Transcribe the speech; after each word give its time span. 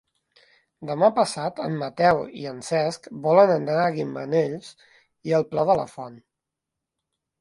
Demà 0.91 1.09
passat 1.17 1.59
en 1.65 1.75
Mateu 1.81 2.23
i 2.43 2.47
en 2.53 2.63
Cesc 2.69 3.05
volen 3.27 3.53
anar 3.59 3.77
a 3.85 3.93
Gimenells 3.99 4.73
i 5.31 5.37
el 5.41 5.47
Pla 5.53 5.67
de 5.73 5.77
la 5.83 5.87
Font. 5.97 6.19